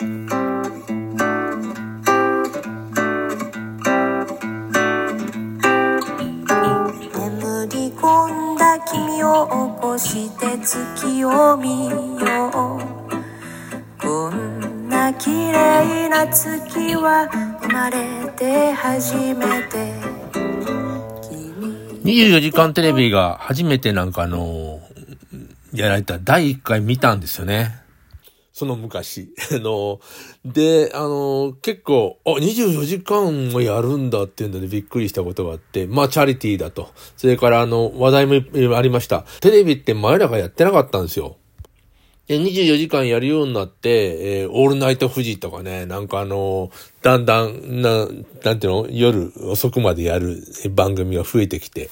[0.00, 0.06] 眠
[7.66, 11.96] り込んだ君を起こして月を見よ
[12.46, 12.80] う
[14.00, 17.28] こんな綺麗な月は
[17.62, 19.94] 生まれて初めて
[22.04, 24.80] 24時間テレビが初めてなんかあの、
[25.74, 27.87] やられた第1回見たんですよね。
[28.58, 29.32] その昔。
[29.54, 30.00] あの、
[30.44, 36.88] で、あの、結構、あ、24時間もやるんだっていうのでびっくりしたことがあって、まあ、チャリティーだと。
[37.16, 39.24] それから、あの、話題もありました。
[39.40, 41.36] テレビって前らがやってなかったんですよ。
[42.26, 46.70] で、24時間やるようになって、えーオールナイト富士とかね、なんかあの
[47.00, 48.06] だんだん、な、
[48.44, 48.86] なんていうの？
[48.90, 50.42] 夜遅くまでやる
[50.74, 51.88] 番組が増えてきて、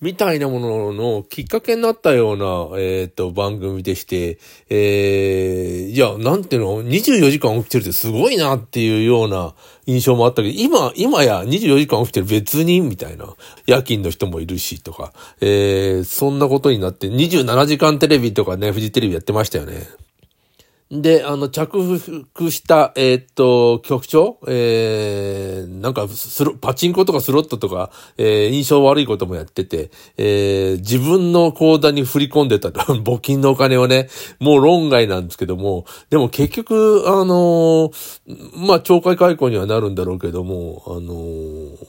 [0.00, 4.38] みたいなもののきっかけになったような、えっ、と、番組でして、
[4.70, 9.54] えー、いや、なんていうの ?24 時間起きてるってすごいなっていうような
[9.86, 13.34] 印象もあったけど、今、今や24時間起きてる別に、みたいな。
[13.66, 15.12] 夜勤の人もいるし、とか。
[15.40, 19.88] えー、そんなことになって、27時間テレビとかね、フジテレビやってましたよね。
[20.90, 34.08] で、あの、着服した、えーっと、局長えー、なんか、スロ、パチンコとかスロットとか、えー、印象悪いこともやってて、えー、自分の口座に振り込んでたと、 募金のお金をね、
[34.40, 37.92] もう論外なんですけども、でも結局、あのー
[38.54, 41.87] まあ、懲戒解雇にはなるんだろうけども、あのー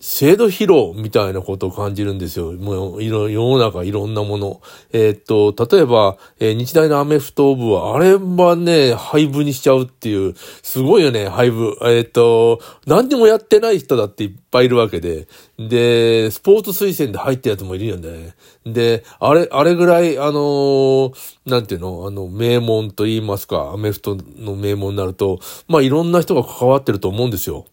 [0.00, 2.52] 制度疲労みたいなことを感じるんですよ。
[2.52, 4.62] もう、いろ、世の中いろんなもの。
[4.92, 11.76] えーっと、例えば、えー日大のアメフト部は、あれはね、廃部にしちゃうっていう、すごいよね、廃部。
[11.82, 15.28] えーっと、何にもやってない人だっていっぱいいるわけで。
[15.58, 18.34] で、スポーツ推薦で入ったやつもいるよね。
[18.64, 21.12] で、あれ、あれぐらい、あの
[21.44, 27.66] なんていうの、あの、名門と言いますか、アメフトの名門になると、まあ、いろんな人が関わってると思うんですよ。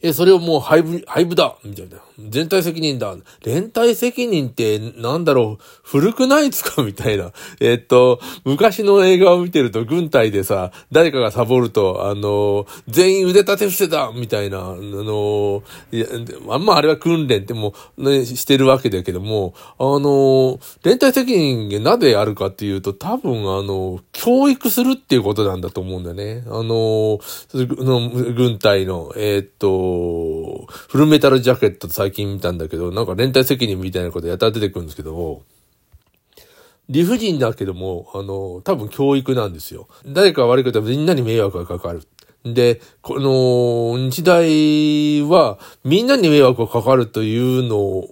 [0.00, 1.98] え、それをもう廃部、廃部だみたいな。
[2.28, 3.16] 全体責任だ。
[3.44, 5.64] 連帯責任ってなんだろう？
[5.82, 6.82] 古くないですか？
[6.84, 7.32] みたいな。
[7.60, 16.06] えっと、昔の映画を見てると軍隊でさ、誰かがサボると、あの、全員腕立て伏せだみたいな、あの、いや、
[16.48, 26.44] あんまあれは訓練ってもう、ね、してるわけだけども、あの、連帯責任がなぜあるかっていうと、多分あの、教育するっていうことなんだと思うんだよね。
[26.46, 27.18] あの、
[27.54, 29.87] の軍隊の、えっと、
[30.66, 35.42] フルメタルジャケットって最近見たんだけど、なんか連帯責任みたいなことやたら出てくるんですけども、
[36.88, 39.88] 理不尽だけども、あの、多分教育なんですよ。
[40.06, 42.02] 誰か悪いことはみんなに迷惑がかかる。
[42.44, 48.08] で、この、日大は、みんなに迷惑がかかるというの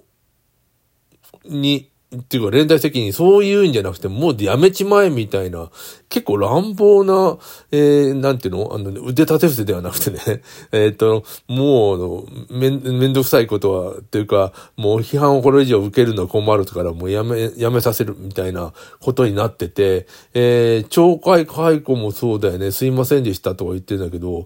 [1.45, 5.69] に、っていうか連帯責任、そういうんじゃなくて、もうやめちまえみたいな、
[6.07, 7.37] 結構乱暴な、
[7.71, 8.73] えー、なんていうの？
[8.73, 10.41] あの、腕立て伏せではなくてね、
[10.71, 24.45] えっと、もう、あのめん、めんどくさいことは、っていうか、もう批判をこれ以上受けるのは困るから、もうやめ、やめさせるみたいなことになってて、えー、懲戒解雇もそうだよね、すいませんでしたとか言ってんだけど、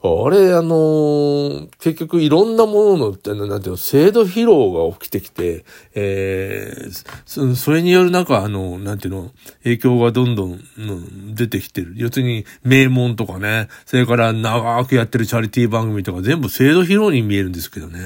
[0.00, 5.64] あれ、あのー結局いろんなものの、なんていうの、制度疲労が起きてきて、
[5.94, 9.32] えーそそれによるなんか、あの、なんていうの、
[9.64, 11.94] 影響がどんどん、うん出てきてる。
[11.96, 17.98] 要するに、名門とかね、それから長くやってるチャリティー番組とか全部制度疲労に見えるんですけどね。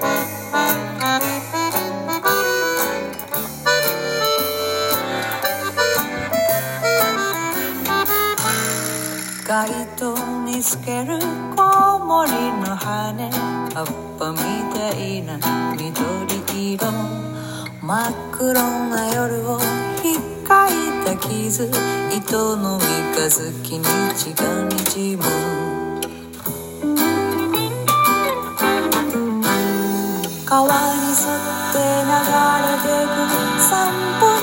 [10.56, 11.18] 灯に透ける
[11.54, 13.30] コウモリの羽。
[13.74, 13.86] 葉っ
[14.18, 14.38] ぱみ
[14.72, 15.38] たいな
[15.76, 16.90] 緑色
[17.82, 19.58] 真っ黒な夜を
[20.02, 20.70] ひっかい
[21.04, 21.70] た傷
[22.10, 23.40] 糸の三日月
[23.78, 23.84] に
[24.14, 25.24] 血がにじむ。
[30.46, 32.08] 川に沿って流
[32.62, 33.16] れてく
[33.60, 33.68] 散
[34.20, 34.35] 歩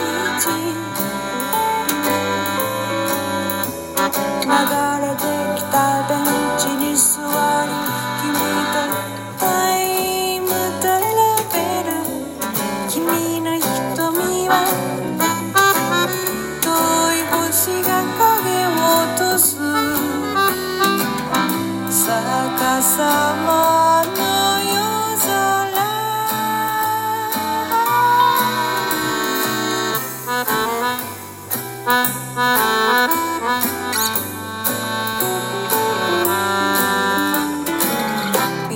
[22.93, 22.99] み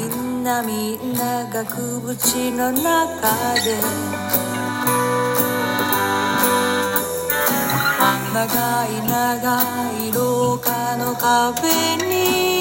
[0.08, 3.78] んなみんな額縁の中で
[8.34, 9.62] 長い長
[10.08, 12.57] い廊下の壁に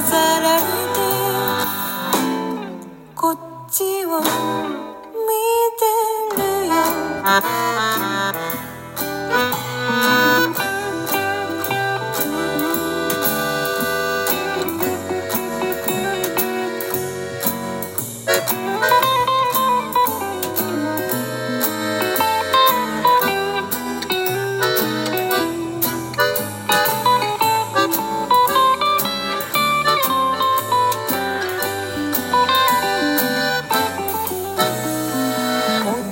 [0.00, 0.66] 飾られて
[3.16, 3.36] こっ
[3.68, 4.26] ちを見
[5.76, 8.07] てるよ。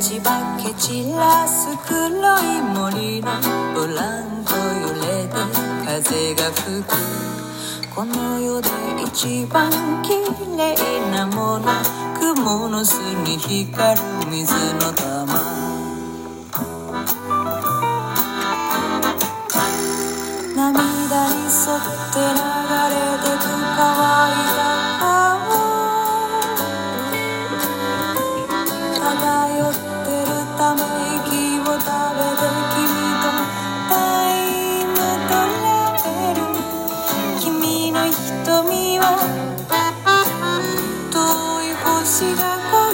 [0.07, 0.31] ち葉
[0.63, 3.27] 蹴散らす黒い森の
[3.75, 5.35] ブランコ揺れて
[5.85, 6.95] 風が吹く。
[7.93, 8.69] この世で
[9.05, 9.69] 一番
[10.05, 10.13] 綺
[10.57, 11.67] 麗なもの。
[12.21, 15.27] 雲の巣に光る水の玉。
[20.55, 21.83] 涙に沿っ
[22.15, 22.39] て流
[22.95, 24.76] れてく乾いた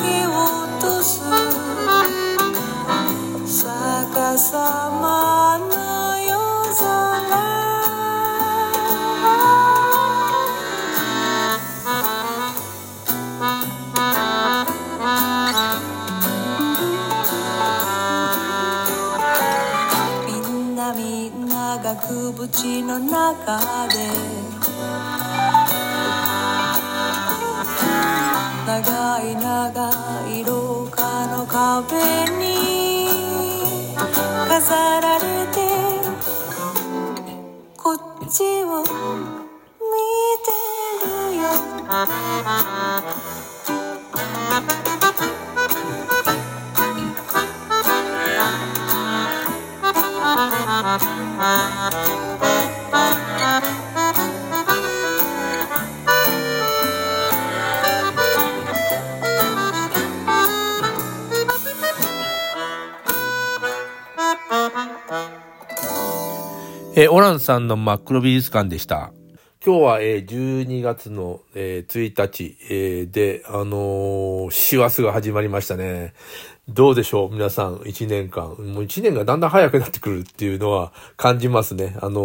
[0.02, 0.30] が影を
[0.64, 1.20] 落とす。
[3.64, 5.64] 逆さまの
[6.18, 6.32] 夜
[6.74, 6.82] 空。
[20.26, 24.51] みんなみんな額縁の中で
[28.80, 29.90] 長い長
[30.30, 31.92] い廊下の壁
[32.38, 33.06] に
[34.48, 35.58] 飾られて
[37.76, 37.98] こっ
[38.30, 38.88] ちを見
[40.40, 40.48] て
[41.04, 42.71] るよ。
[66.94, 69.12] えーオランさんの真っ黒美術館でした。
[69.64, 76.12] 今日は、えー12月の、えー1日、えーで、あのー師走が始まりましたね。
[76.68, 78.48] どうでしょう皆さん、1年間。
[78.48, 81.96] もう1年がだんだん早くなってくるっていうのは感じますね。
[82.02, 82.20] あの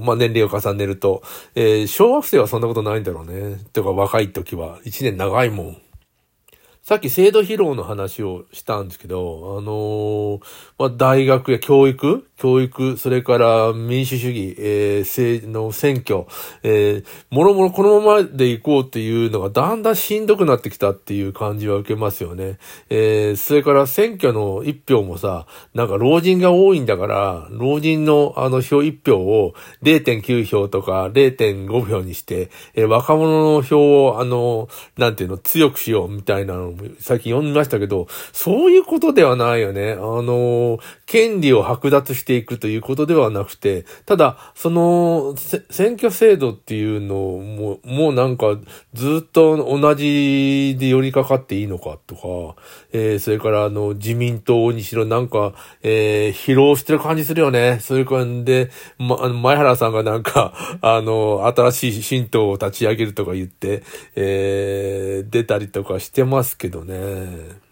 [0.00, 1.22] ーまあ、年齢を重ねると。
[1.54, 3.58] えー小学生はそんなことないんだろうね。
[3.72, 4.80] とか若い時は。
[4.84, 5.76] 1年長いもん。
[6.82, 10.40] さっき制度疲労の話をしたんですけど、あのー
[10.78, 16.24] まあ、大学や教育教育、それから民主主義、えー、政の選挙、
[16.62, 22.58] えー、もろもろこのままでいこうっていうのがだんだんしんどくなってきたっていう感じは受けますよね。
[22.88, 39.92] えー、それから選挙の一票もさ、なんか老人が多いんだから、老人のあの票一票を0.9票とか0.5票にして、えー若者の票をあの、なんていうの、強くしようみたいなのも最近読みましたけど、そういうことではないよね。
[39.92, 40.78] あの、
[41.10, 45.34] 権利を剥奪していくということではなくて、ただ、その、
[45.68, 48.56] 選挙制度っていうのも、もうなんか、
[48.94, 52.54] ずっと同じで寄りかかっていいのかとか、
[52.92, 55.52] えーそれからあの、自民党にしろなんか、
[55.82, 57.80] えー疲労してる感じするよね。
[57.80, 63.82] それからで、ま、あの前原さんがなんか、 あの、新しい新党を立ち上げるとか言って、
[64.14, 67.69] えー出たりとかしてますけどね。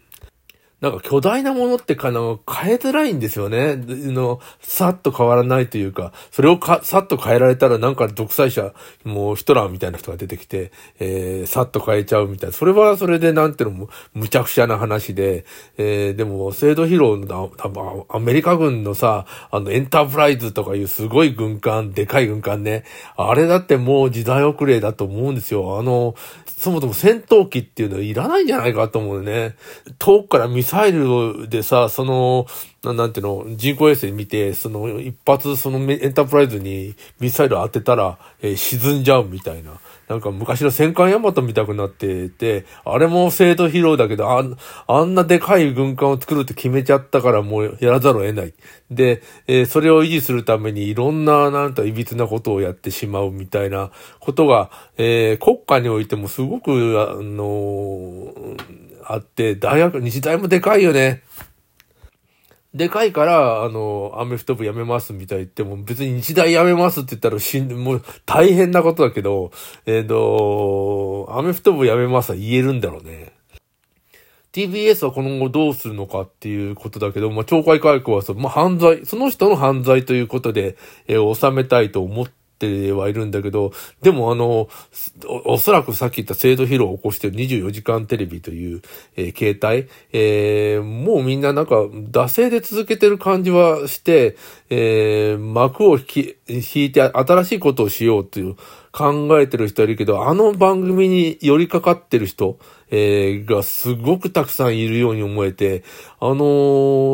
[0.81, 2.19] なんか巨大なものってかな、
[2.49, 3.75] 変えづらいんですよね。
[3.75, 12.53] の、さっと変わらないというか、それをか、さっと変えられたらなんか独裁者、もうヒトラーみたいな人が出てきて、えー、さっと変えちゃうみたいな。
[12.53, 15.43] それはそれでなんていうのも、むちゃくちゃな話で、
[15.77, 22.85] えー、でも、制度疲労の、多分アメリカ軍のさ、あの、エンタープライズとかいうすごい軍艦、でかい軍艦ね。
[23.17, 25.77] あれだってもう時代遅れだと思うんですよ。
[25.77, 29.55] あの、そもそも戦闘機っていうのはいらないんじゃないかと思うね。
[29.97, 32.45] 遠くからミサイルでさ、その、
[32.83, 39.79] なんていうの、人工衛星見て、その、一発、そのエンタープライズにミサイル当てたら、えー沈んじゃうみたいな。
[40.09, 44.43] なんか昔の戦艦ヤマト見たくなってて、あれも制度疲労だけど、あ
[44.87, 48.53] あんなでかい軍艦を作るって決めちゃったからもうやらざるを得ない。
[48.89, 56.71] で、えー、それを維持するためにいろんな、なんと、いびつなことをやってしまうみたいなことが、えー、国家においてもすごく、
[57.01, 61.23] あのー、あって、大学、日大もでかいよね。
[62.75, 69.51] でかいから、あの、アメフト部やめますみたい言っても、別に日大やめますって言ったらしん、もう大変なことだけど、
[69.87, 73.33] えっ、ー、と、アメフト部やめますは言えるんだろうね。
[74.51, 84.67] TBS は今後どうするのかっていうことだけど、まあ、懲戒解雇はそ、まあ、犯罪、その人の犯罪ということで、えー、収めたいと思ってってはいるんだけど、でもあの、
[85.45, 88.81] おそらくさっき言った制度疲労を起こしてる24時間テレビという、
[89.15, 94.35] えー、携帯、えー、もうみんななんか、惰性で続けてる感じはして、
[94.69, 98.55] えー、幕を引き、引いて新しいことをしようという
[98.99, 105.85] 考えてる人いるけど、あの番組に寄りかかってる人、えー、がすごくたくさんいるように思えて、
[106.19, 106.41] あのー、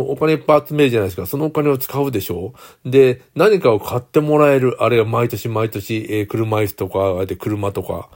[0.10, 1.27] お金いっぱい集めるじゃないですか。
[1.27, 4.84] そのお金を使うでしょで、何かを買ってもらえる。
[4.84, 8.10] あれは毎年毎年、えー、車椅子とかで車とか。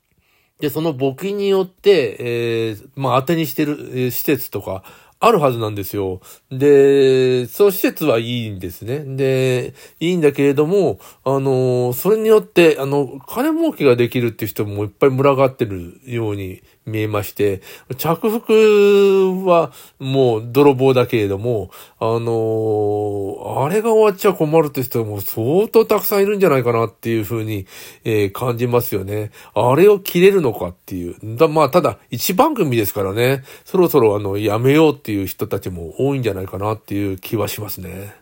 [0.60, 4.84] で、その募金によって、えー、まあ、当てにしてる、えー、施設とか、
[5.22, 6.22] あるはずなんですよ。
[6.50, 9.00] で、その施設はいいんですね。
[9.00, 16.62] で、いいんだけれども、あの、それによって、あの、金儲けができるっていう人もいっぱい群がってるように
[16.92, 17.62] 見えまして、
[17.98, 27.66] 着服はもう泥棒だけれども、あのあれが終わっちゃ困るって人も相当たくさんいるんじゃないかなっていうふうに、
[28.04, 29.32] えー、感じますよね。
[29.54, 31.16] あれを切れるのかっていう。
[31.38, 38.19] だまあ、ただ、一番組ですからね、そろそろあの、やめようっていう人たちも多いんじゃないかなっていう気はしますね。